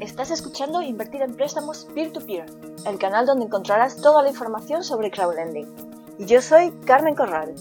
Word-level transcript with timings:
Estás 0.00 0.30
escuchando 0.30 0.82
Invertir 0.82 1.22
en 1.22 1.34
Préstamos 1.34 1.86
Peer-to-Peer, 1.94 2.44
el 2.86 2.98
canal 2.98 3.24
donde 3.24 3.46
encontrarás 3.46 3.96
toda 3.96 4.22
la 4.22 4.28
información 4.28 4.84
sobre 4.84 5.10
crowdlending. 5.10 5.66
Y 6.18 6.26
yo 6.26 6.42
soy 6.42 6.70
Carmen 6.84 7.14
Corral. 7.14 7.54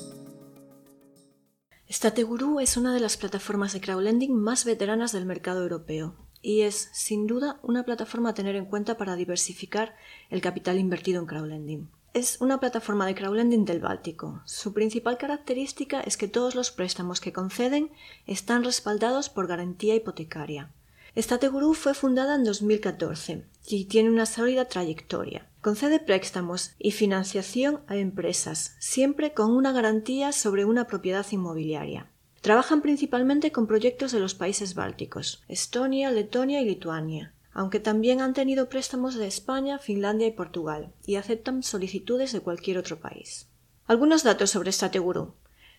Stateguru 1.90 2.60
es 2.60 2.76
una 2.76 2.94
de 2.94 3.00
las 3.00 3.16
plataformas 3.16 3.72
de 3.72 3.80
crowdlending 3.80 4.36
más 4.36 4.66
veteranas 4.66 5.14
del 5.14 5.26
mercado 5.26 5.62
europeo 5.62 6.16
y 6.42 6.62
es, 6.62 6.90
sin 6.92 7.26
duda, 7.26 7.58
una 7.64 7.86
plataforma 7.86 8.32
a 8.32 8.34
tener 8.34 8.58
en 8.58 8.66
cuenta 8.66 8.98
para 8.98 9.16
diversificar 9.16 9.96
el 10.30 10.42
capital 10.42 10.78
invertido 10.78 11.22
en 11.22 11.28
crowdlending. 11.28 11.90
Es 12.14 12.42
una 12.42 12.60
plataforma 12.60 13.06
de 13.08 13.16
crowdlending 13.16 13.64
del 13.64 13.80
Báltico. 13.80 14.42
Su 14.46 14.74
principal 14.74 15.18
característica 15.18 16.02
es 16.02 16.18
que 16.18 16.28
todos 16.28 16.54
los 16.54 16.72
préstamos 16.72 17.22
que 17.22 17.34
conceden 17.34 17.92
están 18.28 18.66
respaldados 18.66 19.30
por 19.30 19.48
garantía 19.48 19.96
hipotecaria. 19.96 20.75
Stateguru 21.18 21.74
fue 21.74 21.94
fundada 21.94 22.36
en 22.36 22.44
2014 22.44 23.46
y 23.68 23.86
tiene 23.86 24.10
una 24.10 24.26
sólida 24.26 24.66
trayectoria. 24.66 25.48
Concede 25.62 26.00
préstamos 26.00 26.76
y 26.78 26.92
financiación 26.92 27.82
a 27.88 27.96
empresas, 27.96 28.76
siempre 28.80 29.34
con 29.34 29.52
una 29.52 29.72
garantía 29.72 30.34
sobre 30.34 30.66
una 30.66 30.88
propiedad 30.88 31.26
inmobiliaria. 31.32 32.12
Trabajan 32.42 32.82
principalmente 32.82 33.52
con 33.52 33.66
proyectos 33.66 34.12
de 34.12 34.20
los 34.20 34.36
países 34.36 34.76
bálticos, 34.76 35.44
Estonia, 35.48 36.12
Letonia 36.12 36.62
y 36.62 36.66
Lituania, 36.66 37.34
aunque 37.54 37.80
también 37.80 38.20
han 38.20 38.34
tenido 38.34 38.68
préstamos 38.68 39.16
de 39.16 39.26
España, 39.26 39.80
Finlandia 39.80 40.28
y 40.28 40.32
Portugal, 40.32 40.94
y 41.06 41.16
aceptan 41.16 41.64
solicitudes 41.64 42.34
de 42.34 42.42
cualquier 42.42 42.78
otro 42.78 43.00
país. 43.00 43.48
Algunos 43.88 44.24
datos 44.24 44.50
sobre 44.50 44.74
Stateguru. 44.74 45.34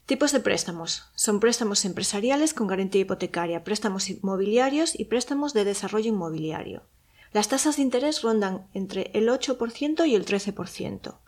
Tipos 0.06 0.30
de 0.30 0.38
préstamos. 0.38 1.10
Son 1.16 1.40
préstamos 1.40 1.84
empresariales 1.84 2.54
con 2.54 2.68
garantía 2.68 3.00
hipotecaria, 3.00 3.64
préstamos 3.64 4.08
inmobiliarios 4.08 4.94
y 4.96 5.06
préstamos 5.06 5.52
de 5.52 5.64
desarrollo 5.64 6.10
inmobiliario. 6.10 6.84
Las 7.32 7.48
tasas 7.48 7.74
de 7.74 7.82
interés 7.82 8.22
rondan 8.22 8.68
entre 8.72 9.10
el 9.14 9.28
8% 9.28 10.06
y 10.06 10.14
el 10.14 10.24
13%. 10.24 11.18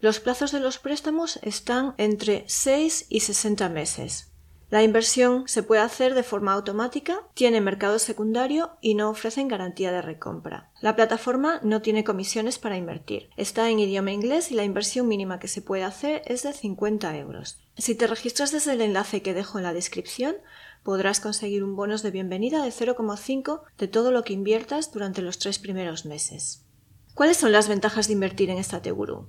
Los 0.00 0.20
plazos 0.20 0.52
de 0.52 0.60
los 0.60 0.78
préstamos 0.78 1.38
están 1.42 1.94
entre 1.96 2.44
6 2.46 3.06
y 3.08 3.20
60 3.20 3.70
meses. 3.70 4.30
La 4.70 4.82
inversión 4.82 5.48
se 5.48 5.62
puede 5.62 5.80
hacer 5.80 6.14
de 6.14 6.22
forma 6.22 6.52
automática, 6.52 7.22
tiene 7.32 7.62
mercado 7.62 7.98
secundario 7.98 8.72
y 8.82 8.96
no 8.96 9.08
ofrecen 9.08 9.48
garantía 9.48 9.92
de 9.92 10.02
recompra. 10.02 10.68
La 10.82 10.94
plataforma 10.94 11.58
no 11.62 11.80
tiene 11.80 12.04
comisiones 12.04 12.58
para 12.58 12.76
invertir. 12.76 13.30
Está 13.38 13.70
en 13.70 13.78
idioma 13.78 14.12
inglés 14.12 14.50
y 14.50 14.54
la 14.54 14.64
inversión 14.64 15.08
mínima 15.08 15.38
que 15.38 15.48
se 15.48 15.62
puede 15.62 15.84
hacer 15.84 16.20
es 16.26 16.42
de 16.42 16.52
50 16.52 17.16
euros. 17.16 17.62
Si 17.78 17.94
te 17.94 18.06
registras 18.06 18.52
desde 18.52 18.74
el 18.74 18.82
enlace 18.82 19.22
que 19.22 19.32
dejo 19.32 19.56
en 19.56 19.64
la 19.64 19.72
descripción, 19.72 20.36
podrás 20.82 21.20
conseguir 21.20 21.64
un 21.64 21.74
bonus 21.74 22.02
de 22.02 22.10
bienvenida 22.10 22.62
de 22.62 22.68
0,5 22.68 23.62
de 23.78 23.88
todo 23.88 24.12
lo 24.12 24.22
que 24.22 24.34
inviertas 24.34 24.92
durante 24.92 25.22
los 25.22 25.38
tres 25.38 25.58
primeros 25.58 26.04
meses. 26.04 26.66
¿Cuáles 27.14 27.38
son 27.38 27.52
las 27.52 27.68
ventajas 27.68 28.06
de 28.06 28.12
invertir 28.12 28.50
en 28.50 28.58
esta 28.58 28.82
Teguru? 28.82 29.28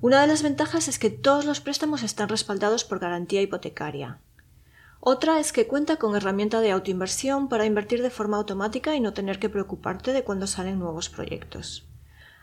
Una 0.00 0.20
de 0.20 0.26
las 0.26 0.42
ventajas 0.42 0.88
es 0.88 0.98
que 0.98 1.10
todos 1.10 1.44
los 1.44 1.60
préstamos 1.60 2.02
están 2.02 2.28
respaldados 2.28 2.82
por 2.82 2.98
garantía 2.98 3.40
hipotecaria. 3.40 4.18
Otra 5.06 5.38
es 5.38 5.52
que 5.52 5.66
cuenta 5.66 5.96
con 5.98 6.16
herramienta 6.16 6.62
de 6.62 6.70
autoinversión 6.70 7.48
para 7.50 7.66
invertir 7.66 8.00
de 8.00 8.08
forma 8.08 8.38
automática 8.38 8.96
y 8.96 9.00
no 9.00 9.12
tener 9.12 9.38
que 9.38 9.50
preocuparte 9.50 10.14
de 10.14 10.24
cuando 10.24 10.46
salen 10.46 10.78
nuevos 10.78 11.10
proyectos. 11.10 11.86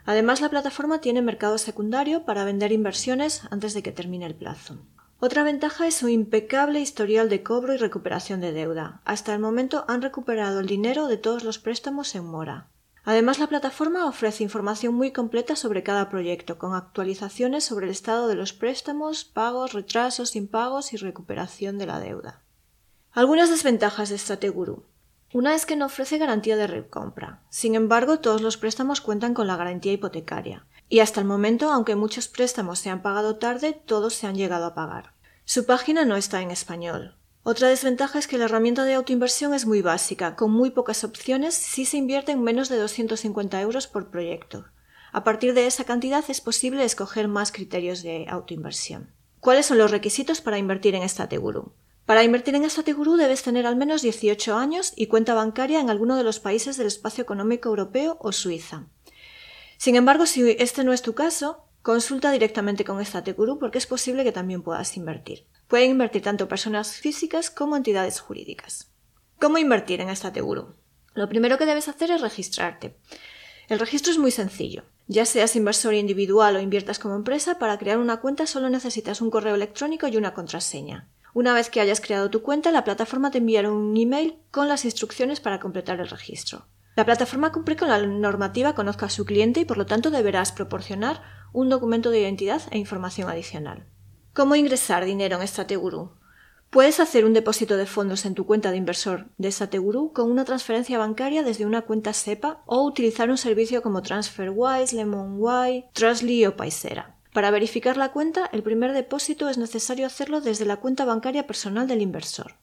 Además, 0.05 0.41
la 0.41 0.49
plataforma 0.49 1.01
tiene 1.01 1.23
mercado 1.23 1.57
secundario 1.57 2.23
para 2.23 2.45
vender 2.45 2.71
inversiones 2.71 3.41
antes 3.49 3.73
de 3.73 3.81
que 3.81 3.91
termine 3.91 4.27
el 4.27 4.35
plazo. 4.35 4.77
Otra 5.19 5.41
ventaja 5.41 5.87
es 5.87 5.95
su 5.95 6.07
impecable 6.07 6.79
historial 6.79 7.29
de 7.29 7.41
cobro 7.41 7.73
y 7.73 7.77
recuperación 7.77 8.41
de 8.41 8.51
deuda. 8.51 9.01
Hasta 9.05 9.33
el 9.33 9.39
momento 9.39 9.83
han 9.87 10.03
recuperado 10.03 10.59
el 10.59 10.67
dinero 10.67 11.07
de 11.07 11.17
todos 11.17 11.43
los 11.43 11.57
préstamos 11.57 12.13
en 12.13 12.25
mora. 12.25 12.69
Además, 13.03 13.39
la 13.39 13.47
plataforma 13.47 14.05
ofrece 14.05 14.43
información 14.43 14.93
muy 14.93 15.09
completa 15.09 15.55
sobre 15.55 15.81
cada 15.81 16.09
proyecto, 16.09 16.59
con 16.59 16.75
actualizaciones 16.75 17.63
sobre 17.63 17.87
el 17.87 17.91
estado 17.91 18.27
de 18.27 18.35
los 18.35 18.53
préstamos, 18.53 19.25
pagos, 19.25 19.73
retrasos, 19.73 20.35
impagos 20.35 20.93
y 20.93 20.97
recuperación 20.97 21.79
de 21.79 21.87
la 21.87 21.99
deuda. 21.99 22.43
Algunas 23.13 23.49
desventajas 23.49 24.07
de 24.07 24.17
Strateguru. 24.17 24.85
Una 25.33 25.53
es 25.53 25.65
que 25.65 25.75
no 25.75 25.87
ofrece 25.87 26.17
garantía 26.17 26.55
de 26.55 26.65
recompra. 26.65 27.41
Sin 27.49 27.75
embargo, 27.75 28.19
todos 28.19 28.39
los 28.41 28.55
préstamos 28.55 29.01
cuentan 29.01 29.33
con 29.33 29.47
la 29.47 29.57
garantía 29.57 29.91
hipotecaria. 29.91 30.65
Y 30.87 31.01
hasta 31.01 31.19
el 31.19 31.27
momento, 31.27 31.73
aunque 31.73 31.97
muchos 31.97 32.29
préstamos 32.29 32.79
se 32.79 32.89
han 32.89 33.01
pagado 33.01 33.35
tarde, 33.35 33.73
todos 33.85 34.13
se 34.13 34.27
han 34.27 34.35
llegado 34.35 34.65
a 34.65 34.75
pagar. 34.75 35.11
Su 35.43 35.65
página 35.65 36.05
no 36.05 36.15
está 36.15 36.41
en 36.41 36.51
español. 36.51 37.17
Otra 37.43 37.67
desventaja 37.67 38.17
es 38.17 38.27
que 38.27 38.37
la 38.37 38.45
herramienta 38.45 38.85
de 38.85 38.93
autoinversión 38.93 39.53
es 39.53 39.65
muy 39.65 39.81
básica, 39.81 40.37
con 40.37 40.51
muy 40.51 40.71
pocas 40.71 41.03
opciones 41.03 41.53
si 41.53 41.83
se 41.83 41.97
invierten 41.97 42.41
menos 42.41 42.69
de 42.69 42.77
250 42.77 43.59
euros 43.59 43.87
por 43.87 44.09
proyecto. 44.09 44.67
A 45.11 45.25
partir 45.25 45.53
de 45.53 45.67
esa 45.67 45.83
cantidad 45.83 46.23
es 46.29 46.39
posible 46.39 46.85
escoger 46.85 47.27
más 47.27 47.51
criterios 47.51 48.03
de 48.03 48.27
autoinversión. 48.29 49.11
¿Cuáles 49.41 49.65
son 49.65 49.79
los 49.79 49.91
requisitos 49.91 50.39
para 50.39 50.59
invertir 50.59 50.95
en 50.95 51.07
Stateguru? 51.09 51.73
Para 52.05 52.23
invertir 52.23 52.55
en 52.55 52.69
Stateguru 52.69 53.15
debes 53.15 53.43
tener 53.43 53.65
al 53.65 53.75
menos 53.75 54.01
18 54.01 54.55
años 54.55 54.93
y 54.95 55.07
cuenta 55.07 55.33
bancaria 55.33 55.79
en 55.79 55.89
alguno 55.89 56.15
de 56.15 56.23
los 56.23 56.39
países 56.39 56.77
del 56.77 56.87
espacio 56.87 57.21
económico 57.21 57.69
europeo 57.69 58.17
o 58.19 58.31
Suiza. 58.31 58.87
Sin 59.77 59.95
embargo, 59.95 60.25
si 60.25 60.55
este 60.59 60.83
no 60.83 60.93
es 60.93 61.01
tu 61.01 61.13
caso, 61.13 61.65
consulta 61.81 62.31
directamente 62.31 62.83
con 62.83 63.03
Stateguru 63.03 63.59
porque 63.59 63.77
es 63.77 63.87
posible 63.87 64.23
que 64.23 64.31
también 64.31 64.61
puedas 64.61 64.97
invertir. 64.97 65.47
Pueden 65.67 65.91
invertir 65.91 66.21
tanto 66.21 66.47
personas 66.47 66.97
físicas 66.97 67.49
como 67.49 67.77
entidades 67.77 68.19
jurídicas. 68.19 68.91
¿Cómo 69.39 69.57
invertir 69.57 70.01
en 70.01 70.15
Stateguru? 70.15 70.75
Lo 71.13 71.27
primero 71.29 71.57
que 71.57 71.65
debes 71.65 71.87
hacer 71.87 72.11
es 72.11 72.21
registrarte. 72.21 72.95
El 73.69 73.79
registro 73.79 74.11
es 74.11 74.17
muy 74.17 74.31
sencillo. 74.31 74.83
Ya 75.07 75.25
seas 75.25 75.55
inversor 75.55 75.93
individual 75.93 76.55
o 76.55 76.59
inviertas 76.61 76.99
como 76.99 77.15
empresa, 77.15 77.57
para 77.57 77.77
crear 77.77 77.97
una 77.97 78.21
cuenta 78.21 78.45
solo 78.45 78.69
necesitas 78.69 79.21
un 79.21 79.31
correo 79.31 79.55
electrónico 79.55 80.07
y 80.07 80.17
una 80.17 80.33
contraseña. 80.33 81.09
Una 81.33 81.53
vez 81.53 81.69
que 81.69 81.79
hayas 81.79 82.01
creado 82.01 82.29
tu 82.29 82.41
cuenta, 82.41 82.71
la 82.71 82.83
plataforma 82.83 83.31
te 83.31 83.37
enviará 83.37 83.71
un 83.71 83.95
email 83.95 84.35
con 84.51 84.67
las 84.67 84.85
instrucciones 84.85 85.39
para 85.39 85.59
completar 85.59 85.99
el 85.99 86.09
registro. 86.09 86.67
La 86.95 87.05
plataforma 87.05 87.53
cumple 87.53 87.77
con 87.77 87.87
la 87.87 88.05
normativa 88.05 88.75
conozca 88.75 89.05
a 89.05 89.09
su 89.09 89.23
cliente 89.25 89.61
y 89.61 89.65
por 89.65 89.77
lo 89.77 89.85
tanto 89.85 90.11
deberás 90.11 90.51
proporcionar 90.51 91.21
un 91.53 91.69
documento 91.69 92.09
de 92.09 92.19
identidad 92.19 92.61
e 92.71 92.77
información 92.77 93.29
adicional. 93.29 93.85
¿Cómo 94.33 94.55
ingresar 94.55 95.05
dinero 95.05 95.39
en 95.39 95.47
Strateguru? 95.47 96.11
Puedes 96.69 96.99
hacer 97.01 97.25
un 97.25 97.33
depósito 97.33 97.75
de 97.75 97.85
fondos 97.85 98.25
en 98.25 98.33
tu 98.33 98.45
cuenta 98.45 98.71
de 98.71 98.77
inversor 98.77 99.27
de 99.37 99.51
Strateguru 99.51 100.13
con 100.13 100.31
una 100.31 100.45
transferencia 100.45 100.97
bancaria 100.97 101.43
desde 101.43 101.65
una 101.65 101.81
cuenta 101.81 102.13
SEPA 102.13 102.61
o 102.65 102.83
utilizar 102.83 103.29
un 103.29 103.37
servicio 103.37 103.81
como 103.81 104.01
TransferWise, 104.01 104.95
LemonWise, 104.95 105.85
Trustly 105.93 106.45
o 106.45 106.55
Paisera. 106.55 107.17
Para 107.33 107.51
verificar 107.51 107.95
la 107.95 108.11
cuenta, 108.11 108.49
el 108.51 108.61
primer 108.61 108.91
depósito 108.91 109.47
es 109.47 109.57
necesario 109.57 110.05
hacerlo 110.05 110.41
desde 110.41 110.65
la 110.65 110.77
cuenta 110.77 111.05
bancaria 111.05 111.47
personal 111.47 111.87
del 111.87 112.01
inversor. 112.01 112.55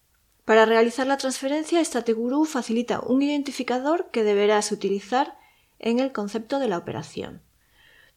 Para 0.45 0.67
realizar 0.67 1.07
la 1.07 1.17
transferencia, 1.17 1.83
Stateguru 1.85 2.45
facilita 2.45 3.01
un 3.01 3.23
identificador 3.23 4.11
que 4.11 4.25
deberás 4.25 4.73
utilizar 4.73 5.39
en 5.79 6.01
el 6.01 6.13
concepto 6.13 6.59
de 6.59 6.69
la 6.69 6.79
operación. 6.79 7.43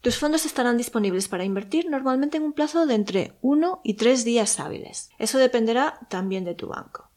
Tus 0.02 0.18
fondos 0.18 0.44
estarán 0.44 0.76
disponibles 0.76 1.28
para 1.28 1.44
invertir 1.44 1.88
normalmente 1.88 2.36
en 2.36 2.42
un 2.42 2.52
plazo 2.52 2.86
de 2.86 2.94
entre 2.94 3.38
1 3.40 3.80
y 3.84 3.94
3 3.94 4.24
días 4.24 4.58
hábiles. 4.60 5.10
Eso 5.18 5.38
dependerá 5.38 6.00
también 6.10 6.44
de 6.44 6.54
tu 6.54 6.68
banco. 6.68 7.08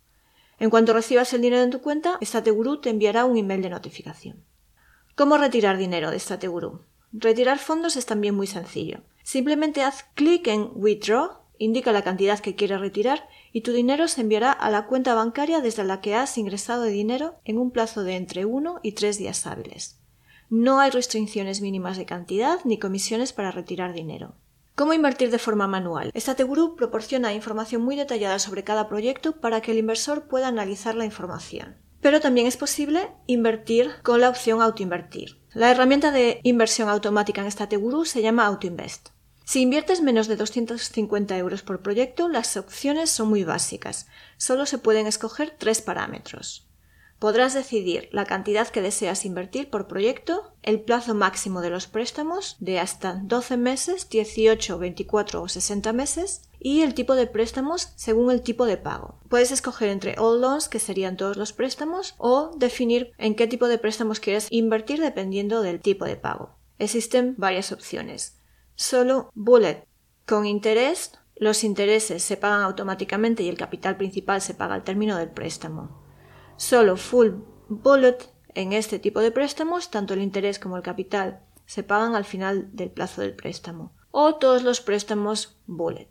En 0.60 0.70
cuanto 0.70 0.94
recibas 0.94 1.34
el 1.34 1.42
dinero 1.42 1.64
en 1.64 1.72
tu 1.72 1.82
cuenta, 1.82 2.20
Stateguru 2.22 2.80
te 2.80 2.90
enviará 2.90 3.26
un 3.26 3.38
email 3.38 3.62
de 3.62 3.70
notificación. 3.70 4.46
¿Cómo 5.16 5.38
retirar 5.38 5.78
dinero 5.78 6.12
de 6.12 6.20
Stateguru? 6.20 6.82
Retirar 7.12 7.58
fondos 7.58 7.96
es 7.96 8.06
también 8.06 8.36
muy 8.36 8.48
sencillo. 8.48 9.00
Simplemente 9.26 9.82
haz 9.82 10.06
clic 10.14 10.46
en 10.46 10.70
Withdraw, 10.76 11.40
indica 11.58 11.92
la 11.92 12.04
cantidad 12.04 12.40
que 12.40 12.56
quieres 12.56 12.80
retirar 12.80 13.28
y 13.52 13.62
tu 13.62 13.72
dinero 13.74 14.08
se 14.08 14.22
enviará 14.22 14.52
a 14.52 14.70
la 14.70 14.86
cuenta 14.86 15.16
bancaria 15.16 15.62
desde 15.62 15.84
la 15.84 16.00
que 16.00 16.14
has 16.14 16.38
ingresado 16.38 16.84
dinero 16.84 17.34
en 17.44 17.58
un 17.58 17.72
plazo 17.72 18.04
de 18.04 18.18
entre 18.18 18.46
1 18.46 18.82
y 18.84 18.92
3 18.92 19.18
días 19.18 19.48
hábiles. 19.48 20.00
No 20.52 20.80
hay 20.80 20.92
restricciones 20.92 21.60
mínimas 21.60 21.98
de 21.98 22.06
cantidad 22.06 22.60
ni 22.66 22.78
comisiones 22.78 23.34
para 23.34 23.50
retirar 23.50 23.94
dinero. 23.94 24.36
¿Cómo 24.76 24.94
invertir 24.94 25.32
de 25.32 25.40
forma 25.40 25.66
manual? 25.66 26.12
Group 26.14 26.76
proporciona 26.76 27.34
información 27.34 27.82
muy 27.82 27.96
detallada 27.96 28.38
sobre 28.38 28.64
cada 28.64 28.88
proyecto 28.88 29.42
para 29.42 29.60
que 29.60 29.72
el 29.72 29.80
inversor 29.80 30.28
pueda 30.28 30.50
analizar 30.50 30.94
la 30.94 31.06
información. 31.06 31.78
Pero 32.00 32.22
también 32.22 32.46
es 32.46 32.58
posible 32.58 33.10
invertir 33.26 33.90
con 34.04 34.22
la 34.22 34.30
opción 34.30 34.62
autoinvertir. 34.62 35.40
La 35.56 35.72
herramienta 35.72 36.12
de 36.12 36.42
inversión 36.44 36.90
automática 36.90 37.42
en 37.42 37.50
Stateguru 37.50 38.06
se 38.06 38.22
llama 38.22 38.46
AutoInvest. 38.46 39.15
Si 39.46 39.62
inviertes 39.62 40.02
menos 40.02 40.28
de 40.28 40.38
250 40.38 41.38
euros 41.38 41.62
por 41.62 41.82
proyecto, 41.82 42.28
las 42.28 42.58
opciones 42.58 43.12
son 43.12 43.30
muy 43.30 43.44
básicas. 43.44 44.08
Solo 44.38 44.66
se 44.66 44.80
pueden 44.80 45.06
escoger 45.06 45.56
tres 45.58 45.82
parámetros. 45.82 46.68
Podrás 47.20 47.54
decidir 47.54 48.10
la 48.12 48.26
cantidad 48.26 48.68
que 48.68 48.82
deseas 48.82 49.24
invertir 49.24 49.70
por 49.70 49.88
proyecto, 49.88 50.52
el 50.64 50.82
plazo 50.82 51.14
máximo 51.14 51.62
de 51.62 51.70
los 51.70 51.88
préstamos 51.88 52.58
de 52.60 52.80
hasta 52.80 53.22
12 53.24 53.56
meses, 53.56 54.10
18, 54.10 54.80
24 54.80 55.44
o 55.44 55.48
60 55.48 55.94
meses 55.94 56.50
y 56.60 56.82
el 56.82 56.96
tipo 56.96 57.16
de 57.16 57.28
préstamos 57.28 57.94
según 57.96 58.32
el 58.32 58.42
tipo 58.42 58.66
de 58.66 58.78
pago. 58.78 59.20
Puedes 59.30 59.52
escoger 59.52 59.90
entre 59.90 60.16
all 60.18 60.42
loans, 60.42 60.68
que 60.68 60.80
serían 60.80 61.18
todos 61.18 61.38
los 61.38 61.54
préstamos, 61.54 62.16
o 62.18 62.52
definir 62.58 63.12
en 63.18 63.36
qué 63.36 63.46
tipo 63.46 63.68
de 63.68 63.78
préstamos 63.78 64.20
quieres 64.20 64.48
invertir 64.50 65.00
dependiendo 65.00 65.62
del 65.62 65.80
tipo 65.80 66.06
de 66.06 66.18
pago. 66.18 66.58
Existen 66.80 67.36
varias 67.38 67.72
opciones. 67.72 68.40
Solo 68.76 69.32
bullet 69.34 69.88
con 70.26 70.46
interés, 70.46 71.14
los 71.36 71.64
intereses 71.64 72.24
se 72.24 72.38
pagan 72.38 72.62
automáticamente 72.62 73.44
y 73.44 73.50
el 73.50 73.58
capital 73.58 73.98
principal 73.98 74.42
se 74.42 74.54
paga 74.54 74.76
al 74.76 74.84
término 74.84 75.18
del 75.18 75.30
préstamo. 75.30 76.04
Solo 76.58 76.98
full 76.98 77.32
bullet 77.68 78.18
en 78.54 78.74
este 78.74 79.00
tipo 79.00 79.20
de 79.20 79.32
préstamos, 79.32 79.92
tanto 79.92 80.14
el 80.14 80.22
interés 80.22 80.60
como 80.60 80.78
el 80.78 80.84
capital 80.84 81.42
se 81.66 81.84
pagan 81.84 82.16
al 82.16 82.26
final 82.26 82.70
del 82.76 82.92
plazo 82.92 83.22
del 83.22 83.36
préstamo. 83.36 83.94
O 84.12 84.36
todos 84.36 84.64
los 84.64 84.82
préstamos 84.82 85.60
bullet. 85.66 86.10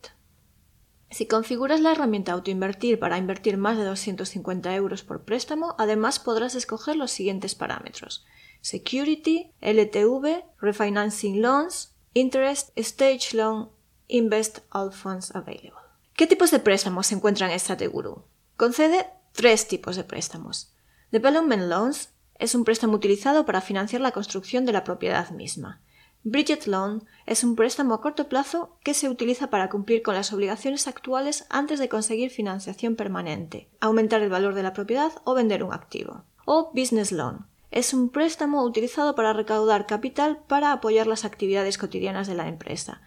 Si 1.10 1.26
configuras 1.26 1.80
la 1.80 1.92
herramienta 1.92 2.32
Autoinvertir 2.32 2.98
para 2.98 3.18
invertir 3.18 3.56
más 3.56 3.78
de 3.78 3.84
250 3.84 4.74
euros 4.74 5.04
por 5.04 5.24
préstamo, 5.24 5.74
además 5.78 6.18
podrás 6.18 6.54
escoger 6.54 6.96
los 6.96 7.12
siguientes 7.12 7.54
parámetros: 7.54 8.24
Security, 8.60 9.52
LTV, 9.60 10.44
Refinancing 10.60 11.40
Loans, 11.40 11.93
Interest, 12.16 12.70
Stage 12.76 13.34
Loan, 13.34 13.70
Invest 14.06 14.60
All 14.70 14.92
Funds 14.92 15.34
Available. 15.34 15.82
¿Qué 16.14 16.28
tipos 16.28 16.52
de 16.52 16.60
préstamos 16.60 17.08
se 17.08 17.16
encuentran 17.16 17.50
en 17.50 17.58
Strateguru? 17.58 18.22
Concede 18.56 19.06
tres 19.32 19.66
tipos 19.66 19.96
de 19.96 20.04
préstamos. 20.04 20.72
Development 21.10 21.64
Loans 21.64 22.10
es 22.38 22.54
un 22.54 22.62
préstamo 22.62 22.94
utilizado 22.94 23.44
para 23.44 23.60
financiar 23.60 24.00
la 24.00 24.12
construcción 24.12 24.64
de 24.64 24.70
la 24.70 24.84
propiedad 24.84 25.30
misma. 25.30 25.82
Bridget 26.22 26.68
Loan 26.68 27.02
es 27.26 27.42
un 27.42 27.56
préstamo 27.56 27.94
a 27.94 28.00
corto 28.00 28.28
plazo 28.28 28.78
que 28.84 28.94
se 28.94 29.08
utiliza 29.08 29.50
para 29.50 29.68
cumplir 29.68 30.02
con 30.02 30.14
las 30.14 30.32
obligaciones 30.32 30.86
actuales 30.86 31.46
antes 31.50 31.80
de 31.80 31.88
conseguir 31.88 32.30
financiación 32.30 32.94
permanente, 32.94 33.68
aumentar 33.80 34.22
el 34.22 34.30
valor 34.30 34.54
de 34.54 34.62
la 34.62 34.72
propiedad 34.72 35.10
o 35.24 35.34
vender 35.34 35.64
un 35.64 35.74
activo. 35.74 36.22
O 36.44 36.70
Business 36.72 37.10
Loan 37.10 37.48
es 37.74 37.92
un 37.92 38.08
préstamo 38.08 38.62
utilizado 38.62 39.16
para 39.16 39.32
recaudar 39.32 39.86
capital 39.86 40.38
para 40.46 40.70
apoyar 40.70 41.08
las 41.08 41.24
actividades 41.24 41.76
cotidianas 41.76 42.28
de 42.28 42.36
la 42.36 42.46
empresa, 42.46 43.02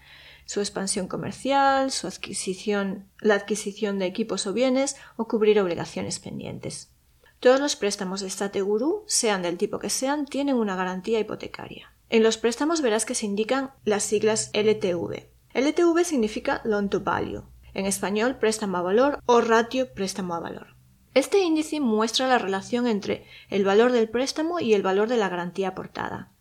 su 0.46 0.60
expansión 0.60 1.08
comercial, 1.08 1.90
su 1.90 2.06
adquisición, 2.06 3.08
la 3.22 3.36
adquisición 3.36 3.98
de 3.98 4.08
equipos 4.08 4.46
o 4.46 4.52
bienes 4.52 4.98
o 5.16 5.26
cubrir 5.26 5.58
obligaciones 5.62 6.20
pendientes. 6.20 6.92
Todos 7.40 7.62
los 7.62 7.78
préstamos 7.78 8.20
de 8.20 8.30
Stateguru, 8.30 9.06
sean 9.08 9.42
del 9.42 9.58
tipo 9.58 9.80
que 9.80 9.90
sean, 9.90 10.26
tienen 10.26 10.56
una 10.56 10.76
garantía 10.76 11.22
hipotecaria. 11.22 11.94
En 12.10 12.22
los 12.22 12.38
préstamos 12.38 12.82
verás 12.82 13.06
que 13.06 13.16
se 13.16 13.26
indican 13.26 13.72
las 13.86 14.04
siglas 14.04 14.50
LTV. 14.54 15.30
LTV 15.54 16.04
significa 16.04 16.60
Loan 16.66 16.90
to 16.90 17.00
Value, 17.00 17.44
en 17.74 17.86
español 17.86 18.36
préstamo 18.36 18.78
a 18.78 18.82
valor 18.82 19.24
o 19.26 19.40
ratio 19.40 19.94
préstamo 19.94 20.36
a 20.36 20.42
valor. 20.42 20.77
Este 21.18 21.40
índice 21.40 21.80
muestra 21.80 22.28
la 22.28 22.38
relación 22.38 22.86
entre 22.86 23.26
el 23.50 23.66
valor 23.66 23.92
del 23.92 24.08
préstamo 24.08 24.60
y 24.60 24.76
el 24.76 24.84
valor 24.84 25.10
de 25.10 25.18
la 25.18 25.30
garantía 25.30 25.70
aportada. 25.70 26.32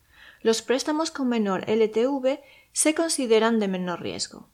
Los 0.42 0.60
préstamos 0.60 1.10
con 1.10 1.30
menor 1.30 1.64
LTV 1.66 2.40
se 2.72 2.94
consideran 2.94 3.58
de 3.58 3.68
menor 3.68 4.02
riesgo. 4.02 4.50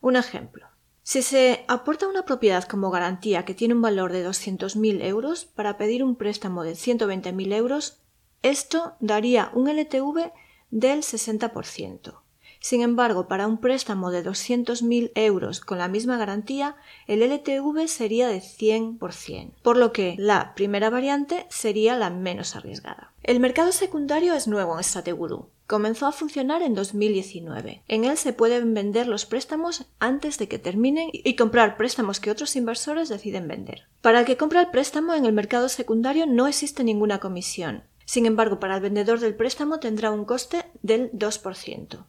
Un 0.00 0.16
ejemplo. 0.16 0.68
Si 1.02 1.20
se 1.20 1.66
aporta 1.68 2.08
una 2.08 2.24
propiedad 2.24 2.64
como 2.64 2.90
garantía 2.90 3.44
que 3.44 3.52
tiene 3.52 3.74
un 3.74 3.82
valor 3.82 4.10
de 4.10 4.26
200.000 4.26 5.04
euros 5.04 5.44
para 5.44 5.76
pedir 5.76 6.02
un 6.02 6.16
préstamo 6.16 6.62
de 6.62 6.72
120.000 6.72 7.52
euros, 7.52 8.00
esto 8.40 8.94
daría 9.00 9.50
un 9.52 9.68
LTV 9.68 10.32
del 10.70 11.00
60%. 11.00 12.21
Sin 12.62 12.80
embargo, 12.80 13.26
para 13.26 13.48
un 13.48 13.58
préstamo 13.58 14.12
de 14.12 14.24
200.000 14.24 15.10
euros 15.16 15.60
con 15.60 15.78
la 15.78 15.88
misma 15.88 16.16
garantía, 16.16 16.76
el 17.08 17.20
LTV 17.20 17.88
sería 17.88 18.28
de 18.28 18.40
100%, 18.40 19.50
por 19.62 19.76
lo 19.76 19.92
que 19.92 20.14
la 20.16 20.54
primera 20.54 20.88
variante 20.88 21.44
sería 21.50 21.96
la 21.96 22.08
menos 22.08 22.54
arriesgada. 22.54 23.12
El 23.24 23.40
mercado 23.40 23.72
secundario 23.72 24.34
es 24.34 24.46
nuevo 24.46 24.78
en 24.78 24.84
Strateguru. 24.84 25.48
Comenzó 25.66 26.06
a 26.06 26.12
funcionar 26.12 26.62
en 26.62 26.74
2019. 26.74 27.82
En 27.88 28.04
él 28.04 28.16
se 28.16 28.32
pueden 28.32 28.74
vender 28.74 29.08
los 29.08 29.26
préstamos 29.26 29.86
antes 29.98 30.38
de 30.38 30.46
que 30.46 30.60
terminen 30.60 31.08
y 31.12 31.34
comprar 31.34 31.76
préstamos 31.76 32.20
que 32.20 32.30
otros 32.30 32.54
inversores 32.54 33.08
deciden 33.08 33.48
vender. 33.48 33.88
Para 34.02 34.20
el 34.20 34.24
que 34.24 34.36
compra 34.36 34.60
el 34.60 34.70
préstamo 34.70 35.14
en 35.14 35.24
el 35.24 35.32
mercado 35.32 35.68
secundario 35.68 36.26
no 36.26 36.46
existe 36.46 36.84
ninguna 36.84 37.18
comisión. 37.18 37.82
Sin 38.04 38.26
embargo, 38.26 38.60
para 38.60 38.76
el 38.76 38.82
vendedor 38.82 39.18
del 39.18 39.34
préstamo 39.34 39.80
tendrá 39.80 40.12
un 40.12 40.24
coste 40.24 40.64
del 40.82 41.10
2%. 41.12 42.04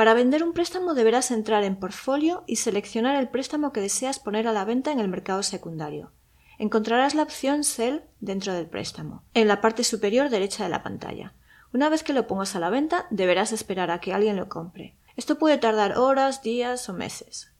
Para 0.00 0.14
vender 0.14 0.42
un 0.42 0.54
préstamo 0.54 0.94
deberás 0.94 1.30
entrar 1.30 1.62
en 1.62 1.76
portfolio 1.76 2.42
y 2.46 2.56
seleccionar 2.56 3.16
el 3.16 3.28
préstamo 3.28 3.70
que 3.70 3.82
deseas 3.82 4.18
poner 4.18 4.48
a 4.48 4.52
la 4.54 4.64
venta 4.64 4.92
en 4.92 4.98
el 4.98 5.08
mercado 5.08 5.42
secundario. 5.42 6.10
Encontrarás 6.58 7.14
la 7.14 7.22
opción 7.22 7.64
Sell 7.64 8.04
dentro 8.18 8.54
del 8.54 8.66
préstamo, 8.66 9.24
en 9.34 9.46
la 9.46 9.60
parte 9.60 9.84
superior 9.84 10.30
derecha 10.30 10.64
de 10.64 10.70
la 10.70 10.82
pantalla. 10.82 11.34
Una 11.74 11.90
vez 11.90 12.02
que 12.02 12.14
lo 12.14 12.26
pongas 12.26 12.56
a 12.56 12.60
la 12.60 12.70
venta, 12.70 13.08
deberás 13.10 13.52
esperar 13.52 13.90
a 13.90 14.00
que 14.00 14.14
alguien 14.14 14.36
lo 14.36 14.48
compre. 14.48 14.96
Esto 15.16 15.38
puede 15.38 15.58
tardar 15.58 15.98
horas, 15.98 16.42
días 16.42 16.88
o 16.88 16.94
meses. 16.94 17.52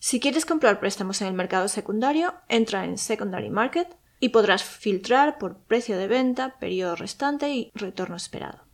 Si 0.00 0.18
quieres 0.18 0.44
comprar 0.44 0.80
préstamos 0.80 1.20
en 1.20 1.28
el 1.28 1.34
mercado 1.34 1.68
secundario, 1.68 2.34
entra 2.48 2.84
en 2.84 2.98
Secondary 2.98 3.50
Market 3.50 3.96
y 4.18 4.30
podrás 4.30 4.64
filtrar 4.64 5.38
por 5.38 5.58
precio 5.58 5.96
de 5.96 6.08
venta, 6.08 6.58
periodo 6.58 6.96
restante 6.96 7.50
y 7.50 7.70
retorno 7.76 8.16
esperado. 8.16 8.65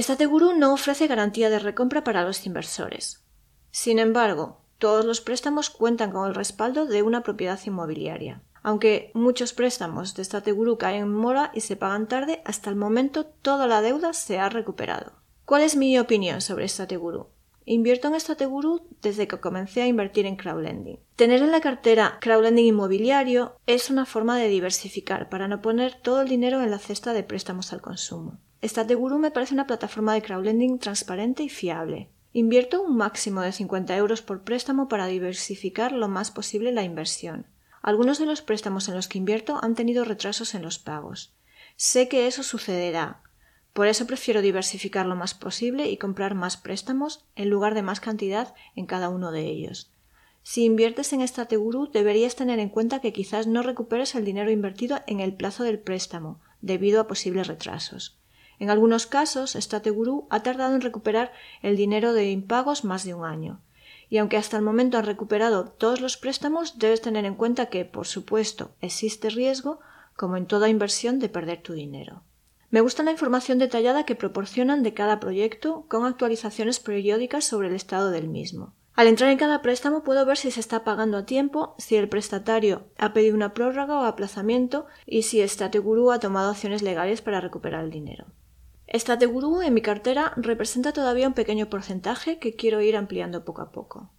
Estateguru 0.00 0.54
no 0.54 0.72
ofrece 0.72 1.06
garantía 1.06 1.50
de 1.50 1.58
recompra 1.58 2.02
para 2.02 2.24
los 2.24 2.46
inversores. 2.46 3.22
Sin 3.70 3.98
embargo, 3.98 4.62
todos 4.78 5.04
los 5.04 5.20
préstamos 5.20 5.68
cuentan 5.68 6.10
con 6.10 6.26
el 6.26 6.34
respaldo 6.34 6.86
de 6.86 7.02
una 7.02 7.22
propiedad 7.22 7.60
inmobiliaria. 7.66 8.40
Aunque 8.62 9.10
muchos 9.12 9.52
préstamos 9.52 10.14
de 10.14 10.22
Estateguru 10.22 10.78
caen 10.78 11.02
en 11.02 11.12
mora 11.12 11.50
y 11.54 11.60
se 11.60 11.76
pagan 11.76 12.08
tarde, 12.08 12.40
hasta 12.46 12.70
el 12.70 12.76
momento 12.76 13.26
toda 13.26 13.66
la 13.66 13.82
deuda 13.82 14.14
se 14.14 14.38
ha 14.38 14.48
recuperado. 14.48 15.12
¿Cuál 15.44 15.62
es 15.62 15.76
mi 15.76 15.98
opinión 15.98 16.40
sobre 16.40 16.64
Estateguru? 16.64 17.28
Invierto 17.72 18.08
en 18.08 18.16
Estateguru 18.16 18.82
desde 19.00 19.28
que 19.28 19.38
comencé 19.38 19.80
a 19.80 19.86
invertir 19.86 20.26
en 20.26 20.34
crowdlending. 20.34 20.98
Tener 21.14 21.40
en 21.40 21.52
la 21.52 21.60
cartera 21.60 22.18
crowdlending 22.20 22.66
inmobiliario 22.66 23.54
es 23.68 23.90
una 23.90 24.06
forma 24.06 24.36
de 24.38 24.48
diversificar 24.48 25.28
para 25.28 25.46
no 25.46 25.62
poner 25.62 25.94
todo 25.94 26.22
el 26.22 26.28
dinero 26.28 26.60
en 26.62 26.72
la 26.72 26.80
cesta 26.80 27.12
de 27.12 27.22
préstamos 27.22 27.72
al 27.72 27.80
consumo. 27.80 28.40
Estateguru 28.60 29.20
me 29.20 29.30
parece 29.30 29.54
una 29.54 29.68
plataforma 29.68 30.14
de 30.14 30.22
crowdlending 30.22 30.80
transparente 30.80 31.44
y 31.44 31.48
fiable. 31.48 32.08
Invierto 32.32 32.82
un 32.82 32.96
máximo 32.96 33.40
de 33.40 33.52
50 33.52 33.96
euros 33.96 34.20
por 34.20 34.42
préstamo 34.42 34.88
para 34.88 35.06
diversificar 35.06 35.92
lo 35.92 36.08
más 36.08 36.32
posible 36.32 36.72
la 36.72 36.82
inversión. 36.82 37.46
Algunos 37.82 38.18
de 38.18 38.26
los 38.26 38.42
préstamos 38.42 38.88
en 38.88 38.96
los 38.96 39.06
que 39.06 39.18
invierto 39.18 39.60
han 39.62 39.76
tenido 39.76 40.04
retrasos 40.04 40.56
en 40.56 40.62
los 40.62 40.80
pagos. 40.80 41.36
Sé 41.76 42.08
que 42.08 42.26
eso 42.26 42.42
sucederá, 42.42 43.22
por 43.72 43.86
eso 43.86 44.06
prefiero 44.06 44.42
diversificar 44.42 45.06
lo 45.06 45.16
más 45.16 45.34
posible 45.34 45.88
y 45.88 45.96
comprar 45.96 46.34
más 46.34 46.56
préstamos 46.56 47.24
en 47.36 47.50
lugar 47.50 47.74
de 47.74 47.82
más 47.82 48.00
cantidad 48.00 48.54
en 48.74 48.86
cada 48.86 49.08
uno 49.08 49.30
de 49.30 49.46
ellos. 49.46 49.92
Si 50.42 50.64
inviertes 50.64 51.12
en 51.12 51.20
Estateguru 51.20 51.90
deberías 51.90 52.34
tener 52.34 52.58
en 52.58 52.70
cuenta 52.70 53.00
que 53.00 53.12
quizás 53.12 53.46
no 53.46 53.62
recuperes 53.62 54.14
el 54.14 54.24
dinero 54.24 54.50
invertido 54.50 55.00
en 55.06 55.20
el 55.20 55.34
plazo 55.34 55.64
del 55.64 55.78
préstamo, 55.78 56.40
debido 56.60 57.00
a 57.00 57.06
posibles 57.06 57.46
retrasos. 57.46 58.18
En 58.58 58.68
algunos 58.68 59.06
casos, 59.06 59.54
Estateguru 59.54 60.26
ha 60.28 60.42
tardado 60.42 60.74
en 60.74 60.80
recuperar 60.80 61.32
el 61.62 61.76
dinero 61.76 62.12
de 62.12 62.30
impagos 62.30 62.84
más 62.84 63.04
de 63.04 63.14
un 63.14 63.24
año. 63.24 63.60
Y 64.08 64.18
aunque 64.18 64.36
hasta 64.36 64.56
el 64.56 64.62
momento 64.62 64.98
han 64.98 65.06
recuperado 65.06 65.66
todos 65.66 66.00
los 66.00 66.16
préstamos, 66.16 66.78
debes 66.78 67.00
tener 67.00 67.24
en 67.24 67.36
cuenta 67.36 67.66
que, 67.66 67.84
por 67.84 68.06
supuesto, 68.06 68.72
existe 68.80 69.30
riesgo, 69.30 69.80
como 70.16 70.36
en 70.36 70.46
toda 70.46 70.68
inversión, 70.68 71.20
de 71.20 71.28
perder 71.28 71.62
tu 71.62 71.72
dinero. 71.72 72.22
Me 72.70 72.80
gusta 72.80 73.02
la 73.02 73.10
información 73.10 73.58
detallada 73.58 74.04
que 74.04 74.14
proporcionan 74.14 74.84
de 74.84 74.94
cada 74.94 75.18
proyecto 75.18 75.86
con 75.88 76.06
actualizaciones 76.06 76.78
periódicas 76.78 77.44
sobre 77.44 77.66
el 77.66 77.74
estado 77.74 78.10
del 78.12 78.28
mismo. 78.28 78.74
Al 78.94 79.08
entrar 79.08 79.30
en 79.30 79.38
cada 79.38 79.60
préstamo 79.60 80.04
puedo 80.04 80.24
ver 80.24 80.36
si 80.36 80.52
se 80.52 80.60
está 80.60 80.84
pagando 80.84 81.16
a 81.16 81.26
tiempo, 81.26 81.74
si 81.78 81.96
el 81.96 82.08
prestatario 82.08 82.84
ha 82.96 83.12
pedido 83.12 83.34
una 83.34 83.54
prórroga 83.54 83.98
o 83.98 84.04
aplazamiento 84.04 84.86
y 85.04 85.22
si 85.22 85.46
Stateguru 85.46 86.12
ha 86.12 86.20
tomado 86.20 86.50
acciones 86.50 86.82
legales 86.82 87.22
para 87.22 87.40
recuperar 87.40 87.82
el 87.82 87.90
dinero. 87.90 88.26
Stateguru 88.92 89.62
en 89.62 89.74
mi 89.74 89.82
cartera 89.82 90.32
representa 90.36 90.92
todavía 90.92 91.28
un 91.28 91.34
pequeño 91.34 91.70
porcentaje 91.70 92.38
que 92.38 92.54
quiero 92.54 92.80
ir 92.82 92.96
ampliando 92.96 93.44
poco 93.44 93.62
a 93.62 93.72
poco. 93.72 94.10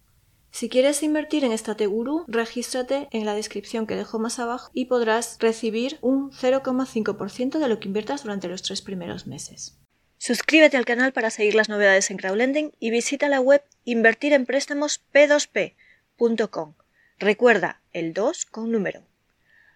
Si 0.52 0.68
quieres 0.68 1.02
invertir 1.02 1.42
en 1.44 1.56
Stateguru, 1.56 2.26
regístrate 2.28 3.08
en 3.10 3.24
la 3.24 3.34
descripción 3.34 3.86
que 3.86 3.96
dejo 3.96 4.18
más 4.18 4.38
abajo 4.38 4.70
y 4.74 4.84
podrás 4.84 5.38
recibir 5.40 5.96
un 6.02 6.30
0,5% 6.30 7.58
de 7.58 7.68
lo 7.68 7.80
que 7.80 7.88
inviertas 7.88 8.22
durante 8.22 8.48
los 8.48 8.60
tres 8.62 8.82
primeros 8.82 9.26
meses. 9.26 9.78
Suscríbete 10.18 10.76
al 10.76 10.84
canal 10.84 11.14
para 11.14 11.30
seguir 11.30 11.54
las 11.54 11.70
novedades 11.70 12.10
en 12.10 12.18
crowdlending 12.18 12.72
y 12.78 12.90
visita 12.90 13.30
la 13.30 13.40
web 13.40 13.62
invertirempréstamosp2p.com. 13.86 16.74
Recuerda, 17.18 17.80
el 17.94 18.12
2 18.12 18.44
con 18.44 18.70
número. 18.70 19.00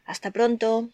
Hasta 0.05 0.31
pronto. 0.31 0.91